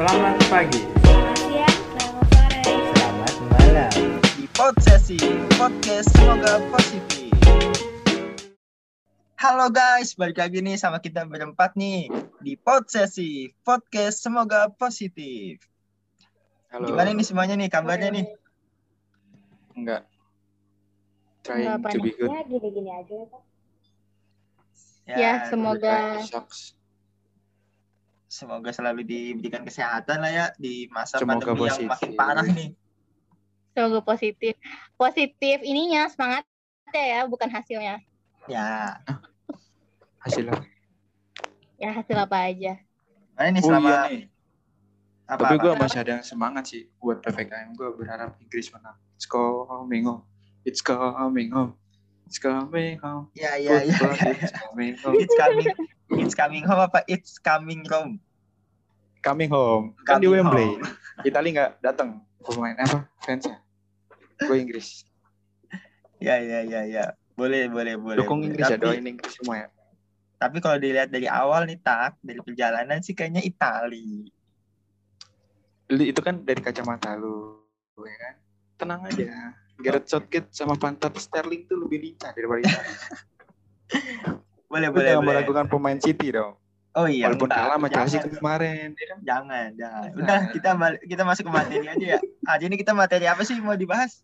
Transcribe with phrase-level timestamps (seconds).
[0.00, 0.80] Selamat pagi.
[0.80, 2.60] Selamat siang, selamat sore.
[2.64, 3.92] Selamat malam.
[4.32, 5.20] di Pod Sesi
[5.60, 7.28] Podcast semoga positif.
[9.36, 12.08] Halo guys, balik lagi nih sama kita berempat nih
[12.40, 15.60] di Pod Sesi Podcast semoga positif.
[16.72, 16.88] Halo.
[16.88, 18.26] Gimana nih semuanya nih kabarnya nih?
[19.76, 20.08] Enggak.
[21.44, 22.32] Trying Enggak to be good.
[22.32, 23.42] Ya gini-gini aja ya, Pak.
[25.12, 26.79] Ya, semoga Shucks.
[28.30, 31.90] Semoga selalu diberikan kesehatan lah ya di masa Semoga pandemi yang positif.
[31.90, 32.70] makin parah nih.
[33.70, 34.54] semoga positif.
[34.94, 36.46] Positif ininya semangat
[36.90, 37.98] ya, bukan hasilnya.
[38.46, 38.98] Ya,
[40.20, 40.52] Hasilnya.
[41.74, 42.76] Ya hasil apa aja.
[43.32, 44.22] mana nih Oh selama iya nih.
[45.24, 47.72] apa, Tapi gue masih ada yang semangat sih buat PPKM.
[47.72, 49.00] Gue berharap Inggris menang.
[49.16, 50.22] It's coming home.
[50.60, 51.79] It's coming home.
[52.30, 53.26] It's coming home.
[53.34, 54.30] Ya, ya, ya, Football, ya.
[54.38, 55.14] It's coming home.
[55.18, 55.66] It's coming,
[56.14, 56.98] it's coming home apa?
[57.10, 58.22] It's coming home.
[59.18, 59.98] Coming home.
[60.06, 60.78] Kan di Coming Wembley.
[61.26, 63.58] Itali nggak datang pemain apa fansnya.
[64.46, 65.02] Gue Inggris.
[66.22, 67.04] Ya, ya, ya, ya.
[67.34, 68.22] Boleh, boleh, boleh.
[68.22, 68.46] Dukung.
[68.46, 69.68] Inggris ya, Tapi- doain Inggris semua ya.
[70.38, 74.30] Tapi kalau dilihat dari awal nih tak dari perjalanan sih kayaknya Itali.
[75.90, 77.58] Itu kan dari kacamata lu,
[78.06, 78.34] ya kan?
[78.78, 79.58] Tenang aja.
[79.80, 82.96] Gareth Southgate sama pantat Sterling tuh lebih lincah daripada Italia.
[84.70, 85.34] Boleh Lu boleh jangan boleh.
[85.34, 86.54] meragukan pemain City dong.
[86.92, 87.26] Oh iya.
[87.26, 89.18] Walaupun kalah sama Chelsea kemarin, ya kan?
[89.20, 90.06] jangan, jangan.
[90.06, 90.10] Jangan.
[90.16, 92.18] Udah kita balik, kita masuk ke materi aja ya.
[92.44, 94.22] Hari ini kita materi apa sih mau dibahas?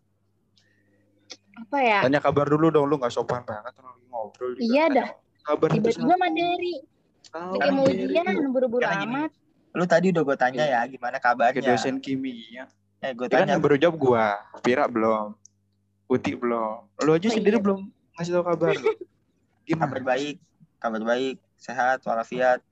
[1.57, 1.99] Apa ya?
[2.01, 4.49] Tanya kabar dulu dong, lu nggak sopan banget orang lagi ngobrol.
[4.53, 4.61] juga.
[4.61, 5.09] Iya dah.
[5.43, 6.73] Kabar Tiba-tiba materi.
[7.27, 8.49] Tahu, Kayak mau materi ujian, lu.
[8.49, 9.31] buru-buru gini, amat.
[9.69, 11.63] Lu tadi udah gue tanya ya gimana Ke kabarnya.
[11.65, 12.67] dosen kimia.
[12.99, 14.27] Eh gue Ya kan tanya yang baru jawab gua,
[14.59, 15.35] Pira belum.
[16.07, 16.87] Uti belum.
[17.03, 17.63] Lu aja Oh, sendiri iya.
[17.63, 17.79] belum
[18.15, 18.73] ngasih tau kabar.
[19.67, 19.83] Gimana?
[19.83, 20.35] kabar baik,
[20.79, 22.63] kabar baik, sehat, walafiat,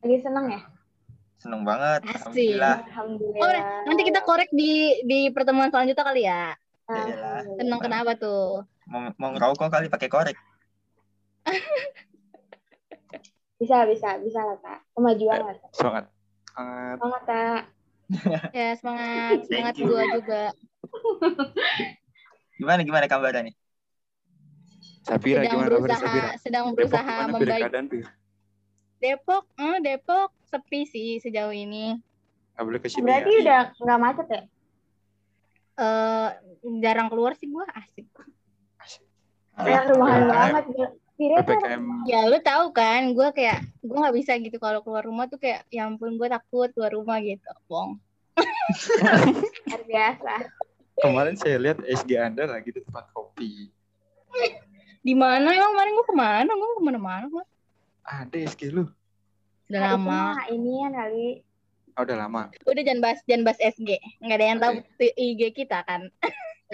[0.00, 0.60] Lagi seneng ya?
[1.36, 2.00] seneng banget.
[2.08, 2.16] Asik.
[2.16, 2.76] Alhamdulillah.
[2.88, 3.42] Alhamdulillah.
[3.44, 3.52] Oh,
[3.84, 4.72] nanti kita korek di
[5.04, 6.56] di pertemuan selanjutnya kali ya.
[6.88, 7.44] Iyalah.
[7.60, 8.64] Seneng kenapa tuh?
[8.88, 10.36] Mau, mau ngerokok kali pakai korek.
[13.62, 14.82] Bisa, bisa, bisa lah, Kak.
[14.90, 15.70] Kemajuan lah, Kak.
[15.70, 16.04] Semangat.
[16.50, 16.96] Semangat.
[16.98, 17.62] Semangat, Kak.
[18.50, 20.42] Ya semangat, semangat gua juga.
[22.62, 23.54] Gimana gimana kabarnya nih?
[25.02, 26.28] Sapira Sedang gimana kabar berusaha, Sapira?
[26.38, 27.26] sedang Depok berusaha Pir?
[27.34, 27.62] membaik.
[27.66, 27.86] Keadaan?
[29.02, 31.98] Depok, eh, Depok sepi sih sejauh ini.
[32.54, 33.40] Nggak boleh ke sini Berarti ya.
[33.42, 34.42] udah nggak macet ya?
[35.82, 36.28] Eh
[36.86, 38.06] jarang keluar sih gua asik.
[39.58, 40.30] Ya, rumahan PPKM.
[40.30, 40.64] banget.
[41.18, 45.02] Kira tuh PPKM Ya lu tahu kan, gue kayak gue nggak bisa gitu kalau keluar
[45.02, 47.98] rumah tuh kayak ya ampun gue takut keluar rumah gitu, bong.
[49.66, 50.34] luar biasa.
[50.98, 53.72] Kemarin saya lihat SG Anda lagi di tempat kopi.
[55.02, 56.50] Di mana emang kemarin gue ke mana?
[56.52, 57.44] Gue ke mana-mana gue.
[58.02, 58.86] Ada SG lu.
[59.70, 60.36] Udah Nah, lama.
[60.36, 61.28] mah ini ya kali.
[61.92, 62.42] Oh, udah lama.
[62.64, 63.90] Udah jangan bahas jangan bahas SG.
[64.20, 66.08] Nggak ada yang tahu IG kita kan.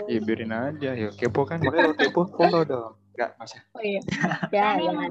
[0.07, 0.91] Ya biarin aja.
[0.95, 1.59] Yuk kepo kan.
[1.59, 2.95] Makanya lo kepo follow dong.
[3.15, 3.59] Enggak, masa.
[3.75, 3.99] Oh iya.
[4.55, 5.11] Ya, jangan.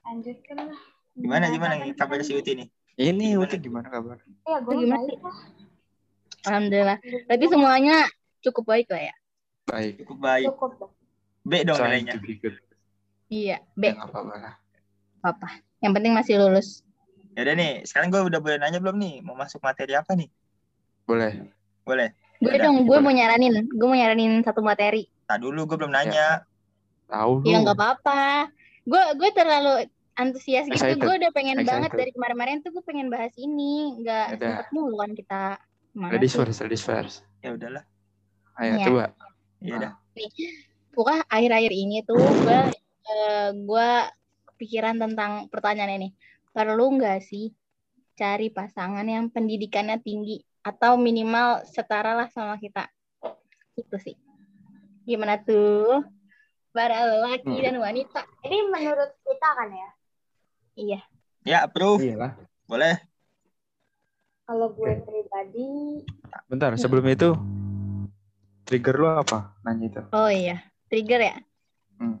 [0.00, 0.80] Lanjutkan lah.
[1.12, 2.68] Gimana gimana nih kabar si Uti nih?
[2.96, 4.16] Ini Uti gimana kabar?
[4.48, 5.36] Ya, gue Gimana lah.
[6.46, 6.98] Alhamdulillah.
[7.28, 7.96] Berarti semuanya
[8.40, 9.14] cukup baik lah ya.
[9.68, 9.92] Baik.
[10.04, 10.46] Cukup baik.
[10.52, 10.70] Cukup.
[11.44, 12.14] B dong nilainya.
[13.30, 13.58] Iya.
[13.58, 13.82] Ya, B.
[13.94, 14.54] nggak apa-apa lah.
[15.24, 15.48] Apa?
[15.80, 16.68] Yang penting masih lulus.
[17.38, 19.22] Ya udah nih, sekarang gue udah boleh nanya belum nih?
[19.22, 20.28] Mau masuk materi apa nih?
[21.06, 21.48] Boleh.
[21.86, 22.12] Boleh.
[22.42, 23.68] Gue dong, gue mau nyaranin.
[23.70, 25.06] Gue mau nyaranin satu materi.
[25.30, 26.44] Tak dulu gue belum nanya.
[27.06, 27.48] Tahu lu.
[27.48, 28.50] Ya nggak apa-apa.
[28.84, 29.86] Gue gue terlalu
[30.18, 31.00] antusias gitu.
[31.00, 31.70] Gue udah pengen Excited.
[31.70, 34.00] banget dari kemarin-kemarin tuh gue pengen bahas ini.
[34.02, 35.44] Nggak sempet mulu kan kita.
[35.90, 37.26] Mana Ladies first, ladies first.
[37.42, 37.82] Ya udahlah.
[38.56, 38.84] Ayo, Iya.
[38.86, 39.04] coba.
[39.60, 39.92] Ya udah.
[40.90, 42.60] Pokoknya akhir-akhir ini tuh gue
[43.10, 43.90] eh, gue
[44.54, 46.08] kepikiran tentang pertanyaan ini.
[46.50, 47.50] Perlu nggak sih
[48.14, 52.86] cari pasangan yang pendidikannya tinggi atau minimal setara lah sama kita?
[53.74, 54.14] Itu sih.
[55.02, 56.04] Gimana tuh?
[56.70, 57.64] Para lelaki Hmm.
[57.66, 58.22] dan wanita.
[58.46, 59.90] Ini menurut kita kan ya.
[60.78, 61.00] Iya.
[61.42, 62.04] Ya approve.
[62.06, 62.38] Iyalah.
[62.70, 62.94] Boleh.
[64.50, 66.02] Kalau gue pribadi,
[66.50, 67.38] Bentar, sebelum itu
[68.66, 69.54] trigger lu apa?
[69.62, 70.02] Nanya itu.
[70.10, 70.58] Oh iya.
[70.90, 71.36] Trigger ya?
[72.02, 72.18] Hmm.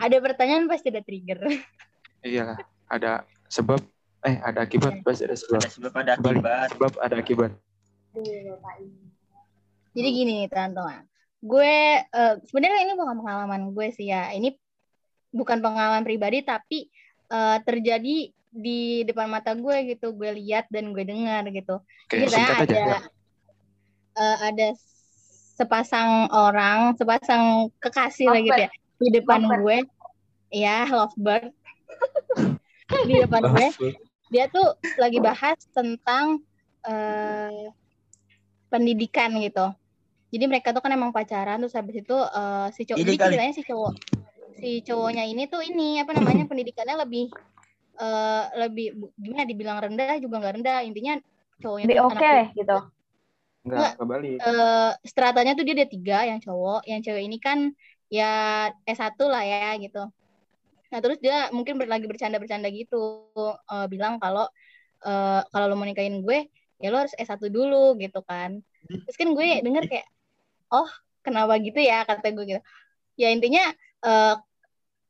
[0.00, 1.44] Ada pertanyaan pasti ada trigger.
[2.24, 2.56] Iyalah,
[2.88, 3.84] ada sebab
[4.24, 5.60] eh ada akibat pasti ada sebab.
[5.60, 6.68] Ada sebab ada akibat.
[6.72, 7.50] Sebab ada akibat.
[8.16, 9.12] ini.
[9.92, 11.04] Jadi gini nih teman-teman.
[11.44, 14.32] Gue eh, sebenarnya ini bukan pengalaman gue sih ya.
[14.32, 14.56] Ini
[15.36, 16.88] bukan pengalaman pribadi tapi
[17.28, 20.12] eh, terjadi di depan mata gue gitu.
[20.12, 21.80] Gue lihat dan gue dengar gitu.
[21.80, 22.54] Oke, Jadi aja.
[22.60, 22.98] ada ya.
[24.20, 24.68] eh, ada
[25.56, 28.70] sepasang orang, sepasang kekasih lah gitu ya
[29.02, 29.62] di depan Lovebird.
[29.62, 29.78] gue.
[30.52, 31.50] Ya, lovebird.
[33.08, 33.68] di depan gue.
[34.32, 34.64] dia tuh
[34.96, 36.40] lagi bahas tentang
[36.86, 37.68] eh,
[38.72, 39.74] pendidikan gitu.
[40.32, 43.52] Jadi mereka tuh kan emang pacaran terus habis itu eh, si cowok Ini jadi ceritanya
[43.52, 43.92] si cowok
[44.52, 47.32] si cowoknya ini tuh ini apa namanya pendidikannya lebih
[48.00, 48.84] eh lebih
[49.22, 50.78] gimana dibilang rendah juga nggak rendah.
[50.88, 51.12] Intinya
[51.62, 52.72] cowoknya Lebih oke anak deh gitu.
[53.66, 54.42] Enggak, kebalik.
[54.42, 56.78] eh stratanya tuh dia ada tiga yang cowok.
[56.90, 57.58] Yang cewek ini kan
[58.16, 58.24] ya
[58.88, 59.98] S1 lah ya gitu.
[60.92, 62.96] Nah terus dia mungkin ber- lagi bercanda-bercanda gitu.
[63.72, 64.44] Eh, bilang kalau
[65.06, 66.38] eh, kalau lo mau nikahin gue
[66.82, 68.50] ya lo harus S1 dulu gitu kan.
[69.06, 70.06] Terus kan gue denger kayak
[70.74, 70.88] oh
[71.26, 72.04] kenapa gitu ya?
[72.08, 72.62] Kata gue gitu.
[73.20, 73.62] Ya intinya
[74.06, 74.34] eh,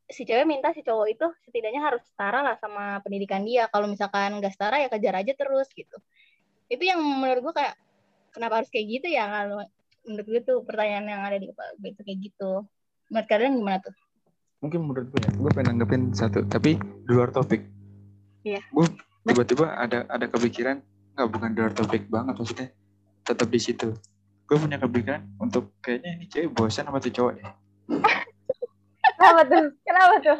[0.09, 4.35] si cewek minta si cowok itu setidaknya harus setara lah sama pendidikan dia kalau misalkan
[4.37, 5.95] nggak setara ya kejar aja terus gitu
[6.67, 7.75] itu yang menurut gue kayak
[8.35, 9.63] kenapa harus kayak gitu ya kalau
[10.03, 12.51] menurut gue tuh pertanyaan yang ada di kepala gue itu kayak gitu
[13.07, 13.95] menurut kalian gimana tuh
[14.63, 17.67] Mungkin menurut gue ya, gue pengen nanggepin satu, tapi di luar topik.
[18.47, 18.63] Iya.
[18.71, 18.87] Gue
[19.27, 20.79] tiba-tiba ada ada kepikiran,
[21.19, 22.71] nggak bukan di luar topik banget maksudnya,
[23.27, 23.91] tetap di situ.
[24.47, 27.51] Gue punya kepikiran untuk kayaknya ini cewek bosan sama tuh cowok deh.
[29.23, 29.65] Kenapa tuh?
[29.87, 30.39] Kenapa tuh?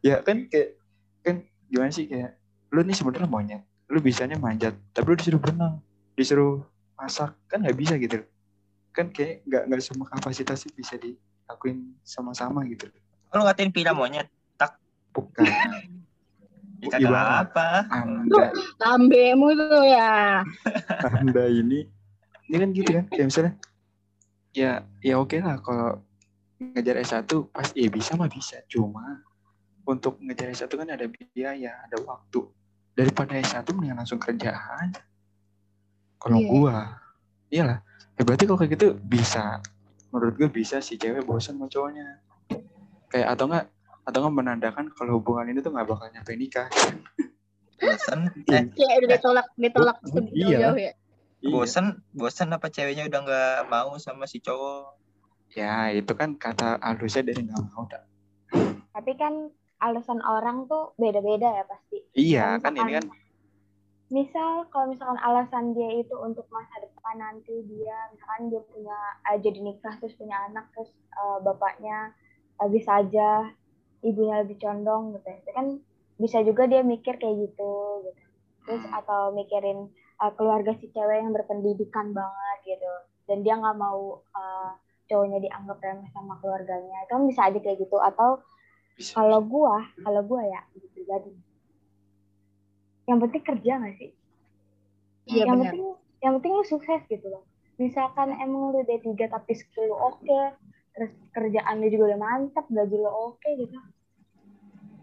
[0.00, 0.80] Ya kan kayak
[1.20, 1.36] kan
[1.68, 2.40] gimana sih kayak
[2.72, 3.62] lu nih sebenarnya monyet,
[3.92, 5.84] lu bisanya manjat, tapi lu disuruh berenang,
[6.16, 6.64] disuruh
[6.96, 8.24] masak, kan nggak bisa gitu.
[8.96, 12.88] Kan kayak nggak nggak semua kapasitasnya bisa dilakuin sama-sama gitu.
[13.36, 14.32] Lu ngatain pira monyet.
[15.12, 15.44] Bukan.
[16.82, 17.48] Dikata Ibarat.
[17.48, 17.68] apa?
[17.88, 20.44] Anda lambemu tuh ya
[21.16, 21.88] Anda ini
[22.52, 23.52] ini kan gitu kan kayak misalnya
[24.52, 26.04] ya ya oke lah kalau
[26.72, 29.20] ngejar S1 pasti ya bisa mah bisa cuma
[29.84, 32.40] untuk ngejar S1 kan ada biaya ada waktu
[32.92, 35.02] daripada S1 mendingan langsung kerja aja
[36.16, 36.48] kalau Iya.
[36.48, 36.76] gua
[37.48, 37.78] iyalah
[38.14, 39.60] ya berarti kalau kayak gitu bisa
[40.08, 42.22] menurut gue bisa si cewek bosan sama cowoknya
[43.08, 43.66] kayak atau enggak
[44.04, 46.70] atau enggak menandakan kalau hubungan ini tuh nggak bakal nyampe nikah
[47.74, 48.30] Bosen.
[48.48, 49.96] Eh, kayak udah ditolak ditolak
[50.30, 50.46] Iya.
[50.70, 50.92] jauh-jauh ya
[51.44, 51.50] Iya.
[51.52, 54.96] bosen, bosen apa ceweknya udah nggak mau sama si cowok?
[55.54, 57.86] Ya itu kan kata halusnya dari nggak mau.
[58.94, 59.50] Tapi kan
[59.82, 61.98] alasan orang tuh beda-beda ya pasti.
[62.14, 63.06] iya kan ini kan
[64.12, 69.38] Misal kalau misalkan alasan dia itu untuk masa depan nanti dia misalkan dia punya eh,
[69.42, 72.14] jadi nikah terus punya anak terus eh, bapaknya
[72.62, 73.50] eh, bisa aja
[74.04, 75.36] ibunya lebih condong gitu ya.
[75.40, 75.66] Itu kan
[76.20, 77.72] bisa juga dia mikir kayak gitu
[78.06, 78.24] gitu.
[78.68, 79.90] Terus atau mikirin
[80.20, 82.92] eh, keluarga si cewek yang berpendidikan banget gitu.
[83.24, 84.70] Dan dia nggak mau eh,
[85.10, 87.04] cowoknya dianggap remeh sama keluarganya.
[87.04, 88.40] Itu kan bisa aja kayak gitu atau
[88.96, 91.32] bisa kalau gua, kalau gua ya gitu pribadi.
[93.04, 94.12] Yang penting kerja gak sih?
[95.24, 95.84] iya yang benar penting
[96.20, 97.44] yang penting lu sukses gitu loh.
[97.80, 100.40] Misalkan emang lu D3 tapi skill lu oke,
[100.94, 103.76] terus kerjaan lu juga udah mantap, gaji lu oke gitu.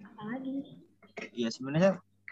[0.07, 0.77] Apalagi?
[1.35, 1.91] Iya sebenarnya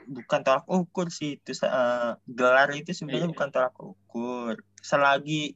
[0.09, 3.33] bukan tolak ukur sih itu eh, gelar itu sebenarnya Iya.
[3.35, 4.53] bukan tolak ukur.
[4.81, 5.53] Selagi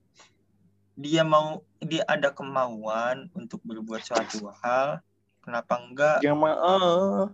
[0.94, 5.00] dia mau dia ada kemauan untuk berbuat suatu hal,
[5.44, 6.18] kenapa enggak?
[6.24, 7.30] yang mau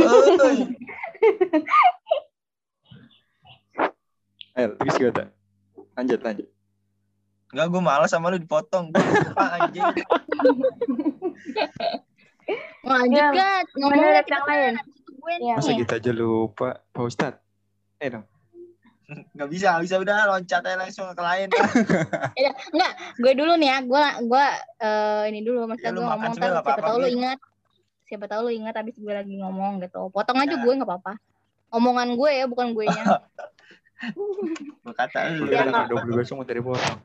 [0.00, 0.56] Oi,
[4.56, 5.24] ayo terus gimana
[5.98, 6.48] lanjut lanjut.
[7.50, 8.94] Enggak gue malas sama lu dipotong.
[8.94, 9.82] Gue lupa anjing.
[12.86, 14.74] lanjut Ya, kan ngomong lagi yang lain.
[15.20, 16.80] gue masa nih kita aja lupa?
[16.94, 17.42] Pak Ustadz
[18.00, 18.24] eh dong
[19.40, 19.96] Enggak bisa, nggak bisa.
[20.04, 21.48] Udah loncat aja langsung ke lain.
[22.76, 24.46] enggak gue dulu nih ya gue gue
[24.84, 27.38] eh, ini dulu maksudnya Ya, gue ngomong nggak siapa apa-apa, tahu lu ingat.
[28.04, 30.12] Siapa tahu lu ingat abis gue lagi ngomong gitu.
[30.12, 30.60] Potong aja Ya.
[30.60, 31.16] gue nggak apa-apa.
[31.72, 33.04] Omongan gue ya bukan gue nya.
[34.84, 35.48] Gue kata lu.
[35.48, 37.00] Ya, udah 20 besok mau dari potong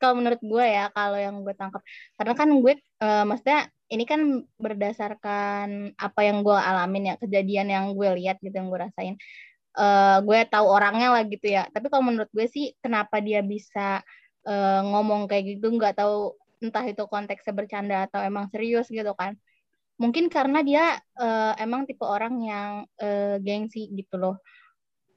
[0.00, 1.84] kalau menurut gue ya kalau yang gue tangkap
[2.16, 4.20] karena kan gue eh, maksudnya ini kan
[4.56, 9.14] berdasarkan apa yang gue alamin ya kejadian yang gue lihat gitu yang gue rasain
[9.70, 11.70] Eh, gue tahu orangnya lah gitu ya.
[11.70, 14.02] Tapi kalau menurut gue sih kenapa dia bisa
[14.46, 19.38] eh, ngomong kayak gitu nggak tahu entah itu konteksnya bercanda atau emang serius gitu kan.
[20.00, 24.36] Mungkin karena dia eh, emang tipe orang yang eh, gengsi gitu loh.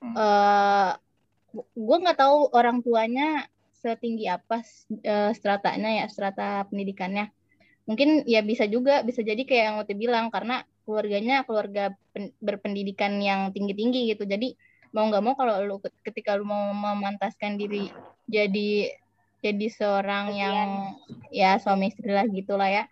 [0.04, 0.14] Hmm.
[0.20, 0.92] eh
[1.74, 3.46] gue nggak tahu orang tuanya
[3.82, 4.62] setinggi apa
[5.02, 7.34] eh, stratanya ya strata pendidikannya.
[7.90, 13.18] Mungkin ya bisa juga bisa jadi kayak yang Uti bilang karena keluarganya keluarga pen- berpendidikan
[13.20, 14.28] yang tinggi tinggi gitu.
[14.28, 14.54] Jadi
[14.94, 15.76] mau nggak mau kalau lu
[16.06, 17.90] ketika lu mau memantaskan diri
[18.30, 18.94] jadi
[19.44, 20.70] jadi seorang yang
[21.34, 22.84] ya suami istri lah gitulah ya.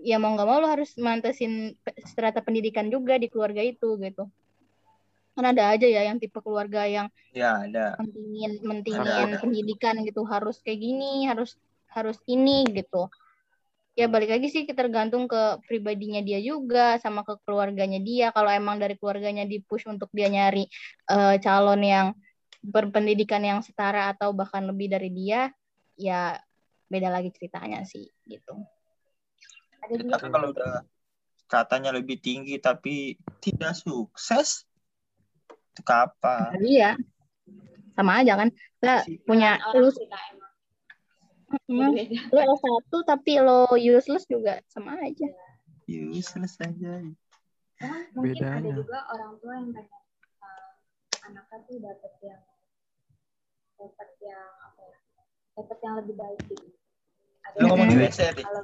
[0.00, 4.26] Ya mau nggak mau lu harus mantesin strata pendidikan juga di keluarga itu gitu.
[5.34, 7.98] Kan ada aja ya yang tipe keluarga yang Ya ada.
[7.98, 9.38] mentingin Ada, mentingin ada.
[9.42, 10.22] pendidikan gitu.
[10.22, 11.58] Harus kayak gini harus
[11.90, 13.06] harus ini gitu
[13.94, 18.82] ya balik lagi sih tergantung ke pribadinya dia juga sama ke keluarganya dia kalau emang
[18.82, 20.66] dari keluarganya di push untuk dia nyari
[21.10, 22.06] eh, calon yang
[22.58, 25.52] berpendidikan yang setara atau bahkan lebih dari dia
[25.94, 26.34] ya
[26.90, 28.58] beda lagi ceritanya sih gitu
[29.84, 30.74] Ada juga Tapi kalau udah
[31.44, 34.64] katanya lebih tinggi tapi tidak sukses,
[35.70, 36.56] itu kapan?
[36.64, 36.90] iya
[37.94, 38.48] sama aja kan
[38.80, 40.43] kita punya lu kita emang.
[41.64, 41.94] Hmm,
[42.30, 45.28] lu S1 tapi lo useless juga sama aja
[45.84, 47.04] Useless aja.
[47.76, 48.72] Karena mungkin ada Bedanya.
[48.72, 50.02] juga orang tua yang pengen
[50.38, 50.70] uh,
[51.24, 52.42] anaknya tuh dapet yang
[53.76, 54.98] dapet yang apa ya
[55.54, 56.66] dapet yang lebih baik gitu.
[57.44, 58.44] Ada Lu ngomong di yang- WC deh.
[58.44, 58.62] kalau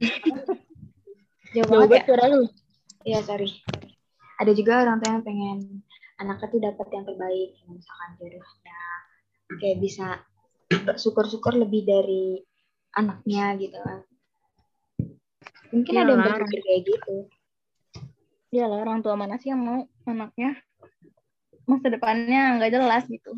[1.54, 2.02] jauh banget ya.
[2.04, 2.42] suara lu
[3.04, 3.50] Iya sorry.
[4.40, 5.58] Ada juga orang tua yang pengen
[6.16, 8.80] anaknya tuh dapat yang terbaik, misalkan jodohnya,
[9.60, 10.06] kayak bisa
[10.94, 12.40] syukur-syukur lebih dari
[12.92, 14.00] anaknya gitu kan.
[15.70, 17.14] Mungkin Ya, ada yang berpikir kayak gitu.
[18.48, 20.54] ya lah orang tua mana sih yang mau anaknya
[21.66, 23.34] masa depannya nggak jelas gitu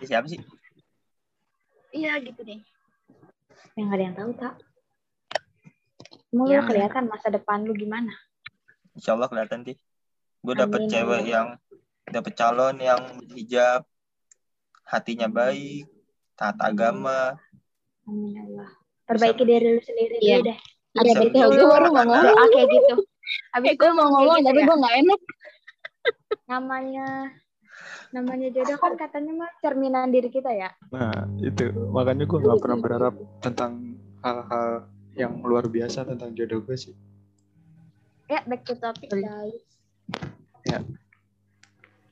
[0.00, 0.42] Siapa sih?
[1.90, 2.58] iya gitu deh
[3.78, 4.54] Yang nggak ada yang tahu tak.
[6.28, 6.58] Mau Ya.
[6.58, 8.10] lu kelihatan masa depan lu gimana?
[8.92, 9.78] Insya Allah kelihatan sih.
[10.42, 10.90] Gue dapet Amin.
[10.90, 11.46] cewek yang
[12.04, 12.98] dapet calon yang
[13.30, 13.86] hijab,
[14.88, 15.84] hatinya baik,
[16.32, 17.36] taat agama.
[18.08, 18.68] Amin ya Allah.
[19.04, 20.40] Perbaiki diri lu sendiri Iya.
[20.40, 20.58] dulu deh.
[20.88, 21.28] Bisa betul.
[21.28, 22.24] menjadi Gue baru mau ngomong.
[22.24, 22.94] Doa kayak gitu.
[23.52, 25.20] Habis gue mau ngomong tapi gue nggak enak.
[26.48, 27.28] namanya
[28.08, 30.72] namanya jodoh kan katanya mah cerminan diri kita ya.
[30.88, 31.68] Nah, itu.
[31.92, 36.96] Makanya gue nggak pernah berharap tentang hal-hal yang luar biasa tentang jodoh gue sih.
[38.28, 39.60] Ya, back to topic guys.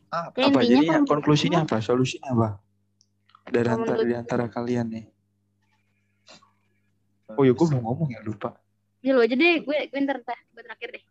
[0.06, 1.80] Ah, Ya, Apa intinya jadi kan konklusinya apa?
[1.80, 2.48] Solusinya apa?
[3.46, 5.06] Dari antara, di antara kalian nih.
[7.36, 8.54] Oh ya, gue belum ngomong ya, lupa.
[9.02, 11.04] Ya lu aja deh, gue gue ntar teh, gue terakhir deh.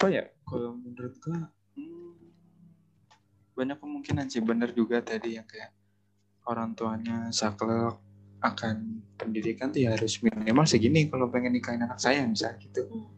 [0.00, 0.24] Apa ya?
[0.44, 1.38] Kalau menurut gue,
[1.80, 2.12] hmm,
[3.56, 4.40] banyak kemungkinan sih.
[4.40, 5.72] Bener juga tadi yang kayak
[6.48, 7.96] orang tuanya saklek
[8.44, 12.84] akan pendidikan tuh ya harus minimal segini kalau pengen nikahin anak saya misalnya gitu.
[12.84, 13.08] Hmm.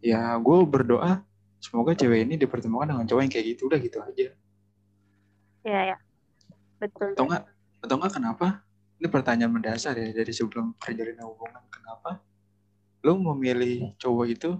[0.00, 1.20] Ya gue berdoa
[1.60, 4.28] semoga cewek ini dipertemukan dengan cowok yang kayak gitu udah gitu aja.
[5.62, 5.96] Iya ya,
[6.82, 7.14] betul.
[7.14, 7.44] Atau enggak,
[7.82, 8.46] atau enggak kenapa?
[9.02, 11.62] Ini pertanyaan mendasar ya dari sebelum perjalanan hubungan.
[11.68, 12.22] Kenapa
[13.02, 14.50] lu memilih cowok itu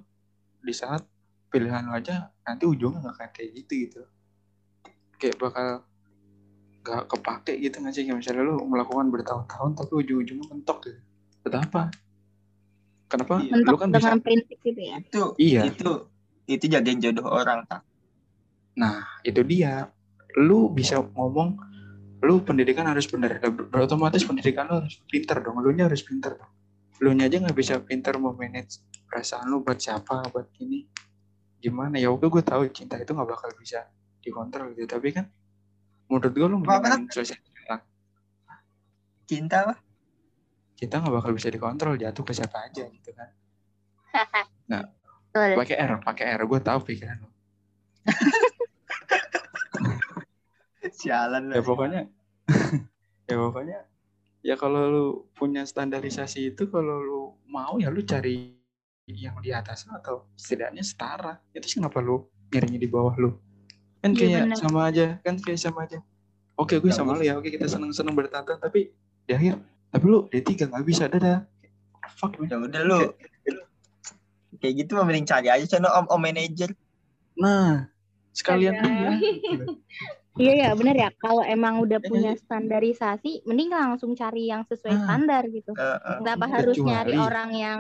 [0.59, 1.07] di saat
[1.47, 4.03] pilihan lu aja nanti ujungnya nggak akan kayak gitu gitu.
[5.23, 5.87] Kayak bakal
[6.83, 8.03] nggak kepake gitu nggak sih?
[8.03, 11.01] Kayak misalnya lu melakukan bertahun-tahun tapi ujung-ujungnya mentok gitu.
[11.47, 11.83] Buat apa?
[13.07, 13.35] Kenapa?
[13.47, 13.53] Iya.
[13.55, 14.97] Lu Mentok kan bisa dengan prinsip gitu ya.
[14.99, 15.63] itu Iya.
[15.71, 15.91] itu
[16.51, 17.87] itu jagain jodoh orang tak
[18.77, 19.93] Nah, itu dia.
[20.41, 21.61] Lu bisa ngomong,
[22.23, 23.43] lu pendidikan harus bener.
[23.43, 25.59] Ber- Otomatis pendidikan lu harus pinter dong.
[25.59, 26.53] Lu nya harus pinter dong.
[27.03, 28.79] Lu nya aja nggak bisa pinter memanage
[29.11, 30.87] perasaan lu buat siapa, buat ini.
[31.59, 32.15] Gimana ya?
[32.15, 33.91] Oke, gue tahu cinta itu nggak bakal bisa
[34.23, 34.87] dikontrol gitu.
[34.87, 35.27] Tapi kan,
[36.07, 36.57] menurut gue lu
[37.11, 37.77] selesai cinta.
[39.27, 39.75] cinta apa
[40.79, 43.31] Cinta nggak bakal bisa dikontrol, jatuh ke siapa aja gitu kan.
[45.33, 45.57] Betul.
[45.65, 46.43] Pakai R, pakai R.
[46.45, 47.29] Gue tahu pikiran lu.
[50.93, 52.03] sialan ya lah pokoknya
[53.31, 53.79] ya pokoknya
[54.43, 58.55] ya kalau lu punya standarisasi itu kalau lu mau ya lu cari
[59.07, 61.39] yang di atas lu atau setidaknya setara.
[61.51, 63.35] Itu sih kenapa lu nyarinya di bawah lu.
[63.99, 64.59] Kan Iya, kayak benar.
[64.59, 65.99] sama aja kan kayak sama aja.
[66.59, 67.35] Oke gue Ya, sama lu ya.
[67.39, 68.95] Oke kita seneng seneng bertahun tapi
[69.27, 69.59] di akhir
[69.91, 71.47] tapi lu D3 nggak bisa dadah.
[72.19, 72.51] Fuck man.
[72.51, 73.01] ya udah lu
[74.63, 76.71] kayak gitu mah mending cari aja channel om om manajer
[77.35, 77.91] nah
[78.31, 79.19] sekalian aja.
[79.19, 79.65] gitu.
[80.33, 81.09] Iya ya, bener ya.
[81.15, 85.01] Kalau emang udah Ya, punya jadi- standarisasi, mending langsung cari yang sesuai Ah.
[85.05, 85.77] standar gitu.
[85.77, 87.79] Kenapa Kecuali- harus nyari orang yang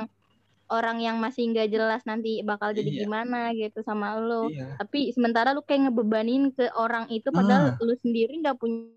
[0.68, 3.00] orang yang masih nggak jelas nanti bakal jadi Iya.
[3.04, 4.49] gimana gitu sama lo.
[4.49, 7.78] iya Tapi sementara lu kayak ngebebanin ke orang itu padahal Ah.
[7.78, 8.88] lu sendiri nggak punya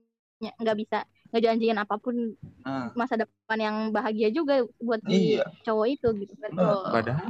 [0.56, 2.32] nggak bisa ngejanjiin apa pun
[2.62, 5.44] nah masa depan yang bahagia juga buat si Iya.
[5.64, 6.34] cowok itu gitu.
[6.38, 6.80] Betul.
[6.86, 7.30] padahal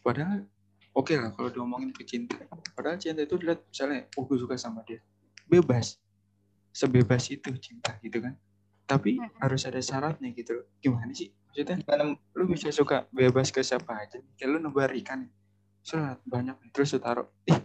[0.00, 0.38] padahal
[0.92, 2.38] oke lah kalau diomongin ke cinta
[2.72, 5.02] padahal cinta itu dilihat misalnya oh gue suka sama dia
[5.52, 6.00] bebas
[6.72, 8.34] sebebas itu cinta gitu kan.
[8.88, 10.66] Tapi harus ada syaratnya gitu loh.
[10.80, 11.30] Gimana sih?
[11.52, 14.18] Maksudnya Gimana lu bisa suka bebas ke siapa aja?
[14.40, 15.28] Kayak lu nebar ikan.
[15.84, 16.56] Serat banyak.
[16.72, 17.60] Terus lu taruh ih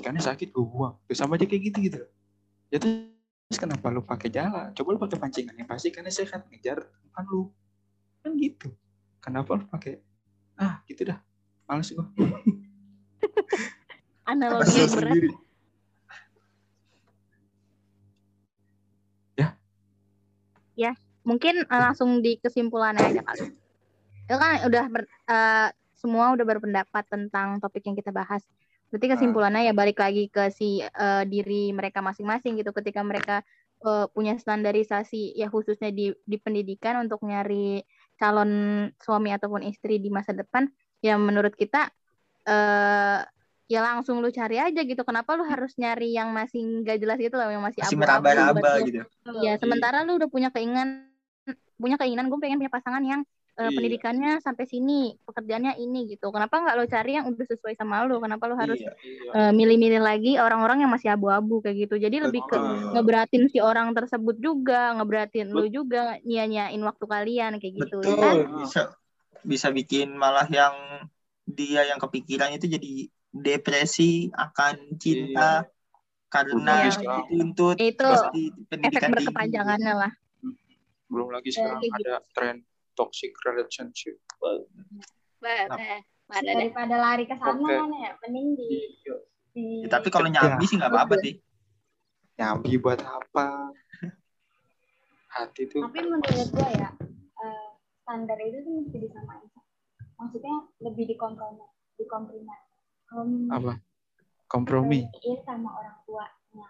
[0.00, 0.96] ikannya sakit gue buang.
[1.06, 2.10] Terus sama aja kayak gitu gitu loh.
[2.72, 4.72] Ya terus kenapa lu pakai jala?
[4.72, 7.52] Coba lu pakai pancingan yang pasti ikannya sehat ngejar umpan lu.
[8.24, 8.72] Kan gitu.
[9.20, 10.00] Kenapa lu pakai
[10.56, 11.20] ah gitu dah.
[11.68, 12.08] Males gua.
[14.26, 15.06] Analogi yang berat.
[15.06, 15.45] sendiri
[21.26, 23.50] Mungkin eh, langsung di kesimpulannya aja kali.
[24.26, 28.44] itu kan udah ber- eh, semua udah berpendapat tentang topik yang kita bahas.
[28.92, 32.70] Berarti kesimpulannya ya balik lagi ke si eh, diri mereka masing-masing gitu.
[32.70, 33.42] Ketika mereka
[33.82, 37.82] eh, punya standarisasi ya khususnya di di pendidikan untuk nyari
[38.20, 38.50] calon
[39.00, 40.70] suami ataupun istri di masa depan,
[41.02, 41.90] ya menurut kita
[42.46, 43.20] eh
[43.66, 45.02] ya langsung lu cari aja gitu.
[45.02, 48.68] Kenapa lu harus nyari yang masih nggak jelas gitu loh, yang masih Masih abu-abu, meraba-raba
[48.78, 48.98] lu- gitu.
[49.42, 51.10] Ya, sementara lu udah punya keinginan
[51.76, 53.22] punya keinginan gue pengen punya pasangan yang
[53.56, 53.72] Iya.
[53.72, 56.28] pendidikannya sampai sini, pekerjaannya ini gitu.
[56.28, 58.20] Kenapa nggak lo cari yang udah sesuai sama lu?
[58.20, 58.92] Kenapa lo harus Iya.
[59.32, 61.96] eh, milih-milih lagi orang-orang yang masih abu-abu kayak gitu.
[61.96, 62.92] Jadi lebih ke Betul.
[62.92, 67.96] ngeberatin si orang tersebut juga, ngeberatin lu juga, nyanyain waktu kalian kayak gitu.
[68.04, 68.34] ya kan?
[68.36, 68.80] Betul, bisa
[69.40, 70.76] bisa bikin malah yang
[71.48, 75.66] dia yang kepikiran itu jadi depresi akan cinta
[76.30, 76.98] karena Iya.
[76.98, 79.16] dituntut Itu Efek pendidikan tinggi.
[79.22, 80.12] berkepanjangannya lah.
[81.06, 81.94] Belum lagi sekarang gitu.
[82.02, 82.66] ada tren
[82.98, 84.18] toxic relationship.
[84.42, 85.78] Nah.
[85.78, 86.02] deh.
[86.26, 87.74] Daripada lari ke sana Oke.
[87.78, 88.66] kan ya, mending di,
[89.54, 91.38] di Ya, tapi kalau nyambi sih nggak apa-apa sih.
[92.36, 93.72] Nyambi buat apa?
[95.36, 96.90] Hati tuh tapi menurut gue ya
[97.44, 97.68] eh,
[98.00, 99.44] standar itu tuh mesti disamain
[100.16, 101.60] maksudnya lebih dikompromi
[102.00, 102.48] dikompromi
[103.06, 103.72] Kom- apa?
[104.46, 105.06] Kompromi.
[105.42, 106.66] sama orang tuanya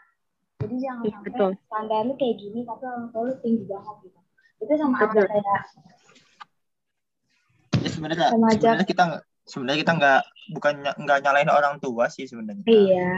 [0.56, 1.50] jadi jangan Iya, sampai betul.
[1.68, 4.18] standar lu kayak gini tapi orang tua lu tinggi banget gitu
[4.56, 5.26] itu sama aja Betul.
[5.28, 5.60] kayak
[7.76, 8.56] Ya sebenarnya aja.
[8.56, 12.64] sebenarnya kita nggak sebenarnya kita nggak bukan nggak nyalain orang tua sih sebenarnya.
[12.66, 13.10] iya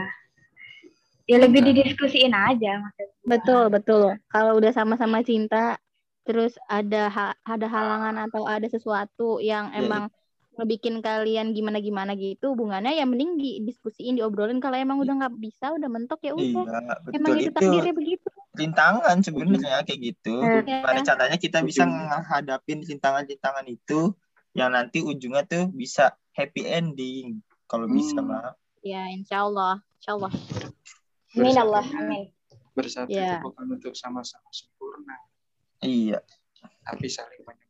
[1.25, 4.17] ya lebih didiskusiin aja maksudnya Betul, betul.
[4.27, 5.77] Kalau udah sama-sama cinta,
[6.25, 10.09] terus ada ha- ada halangan atau ada sesuatu yang Ya, emang
[10.59, 15.87] ngebikin kalian gimana-gimana gitu hubungannya ya mending didiskusiin, diobrolin kalau emang udah nggak bisa, udah
[15.87, 16.67] mentok ya udah.
[16.67, 18.27] Iya, Emang betul itu itu takdirnya begitu.
[18.51, 20.35] rintangan sebenarnya kayak gitu.
[20.37, 20.59] Iya.
[20.61, 24.11] Gimana caranya kita bisa menghadapin rintangan-rintangan itu
[24.51, 28.27] yang nanti ujungnya tuh bisa happy ending kalau bisa Hmm.
[28.27, 28.51] mah.
[28.83, 29.79] Ya, insya Allah.
[29.95, 30.31] Insya Allah.
[31.29, 31.99] amin Bersatu Allah ya.
[32.01, 32.23] amin
[32.73, 33.27] Bersatu Iya.
[33.29, 35.15] itu bukan untuk sama-sama sempurna,
[35.79, 36.19] Iya,
[36.81, 37.68] tapi saling menyempurnakan.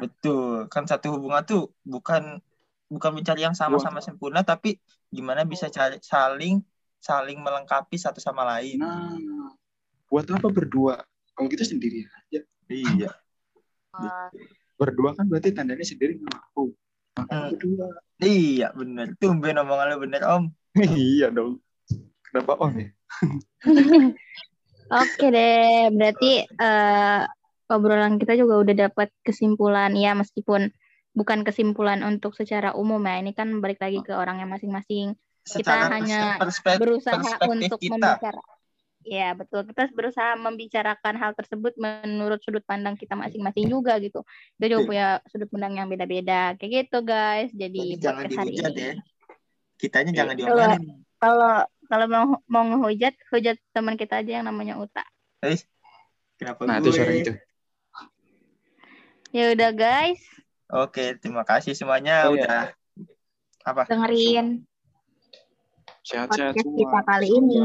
[0.00, 0.66] Betul.
[0.72, 2.40] Kan satu hubungan tuh bukan
[2.90, 4.82] bukan mencari yang sama-sama sempurna tapi
[5.14, 6.58] gimana bisa cari saling
[6.98, 8.82] saling melengkapi satu sama lain.
[8.82, 9.14] Nah,
[10.10, 11.00] buat apa berdua?
[11.32, 12.40] Kalau kita sendiri aja.
[12.68, 13.10] Iya.
[14.80, 16.72] Berdua kan berarti tandanya sendiri nggak mampu.
[17.20, 17.52] Hmm.
[17.52, 17.88] berdua.
[18.20, 19.12] Iya, bener.
[19.20, 20.44] Tumben omongan lu bener, Om.
[20.96, 21.60] iya dong.
[22.24, 22.88] Kenapa om ya?
[25.04, 27.20] Oke deh, berarti eh,
[27.70, 30.74] obrolan kita juga udah dapat kesimpulan ya meskipun
[31.10, 33.22] bukan kesimpulan untuk secara umum ya.
[33.22, 35.14] Ini kan balik lagi ke orangnya masing-masing.
[35.46, 36.36] Secara hanya
[36.78, 37.94] berusaha perspektif untuk kita.
[37.96, 38.42] membicara.
[39.00, 44.20] Ya betul, kita berusaha membicarakan hal tersebut menurut sudut pandang kita masing-masing juga gitu.
[44.60, 44.88] Kita juga Oke.
[44.92, 46.52] punya sudut pandang yang beda-beda.
[46.60, 47.48] Kayak gitu guys.
[47.56, 48.82] Jadi Jadi jangan dihujat ini.
[48.84, 48.92] ya.
[49.80, 50.82] Kitanya jangan Kalau- diomelin.
[51.20, 51.54] Kalau
[51.90, 55.02] kalau mau mau ngehujat, hujat teman kita aja yang namanya Uta.
[55.42, 55.58] Eh,
[56.36, 56.88] kenapa Nah, gue?
[56.88, 57.32] itu suara itu.
[59.30, 60.20] Ya udah guys,
[60.68, 62.42] Oke, terima kasih semuanya Oh, iya.
[62.42, 62.60] udah
[63.64, 63.82] apa?
[63.86, 64.62] dengerin
[66.00, 67.02] Sehat-sehat podcast kita semua.
[67.04, 67.58] kali ini.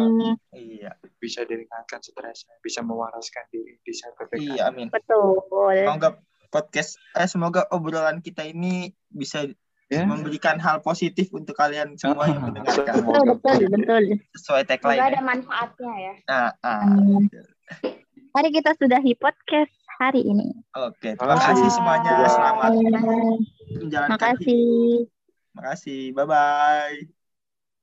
[0.52, 0.92] Iya.
[1.16, 4.42] Bisa diringankan stresnya, bisa mewaraskan diri di saat PPKM.
[4.44, 4.88] Iya, amin.
[4.90, 5.42] Betul.
[5.80, 6.10] Semoga
[6.48, 8.74] podcast eh semoga obrolan kita ini
[9.08, 9.50] bisa
[9.86, 10.02] Ya.
[10.02, 14.04] memberikan hal positif untuk kalian semua yang Ah, mendengarkan Betul, betul, betul.
[14.34, 14.98] sesuai tagline.
[14.98, 15.14] semoga ya.
[15.14, 16.82] ada manfaatnya ya Nah, ah.
[16.90, 17.24] Amin.
[18.32, 20.52] Mari kita sudahi podcast hari ini.
[20.76, 22.28] Oke, terima kasih semuanya.
[22.28, 23.00] Selamat Terima
[23.80, 24.40] menjalankan hidup.
[24.40, 24.68] kasih.
[25.52, 26.02] Terima kasih.
[26.12, 27.15] Bye bye.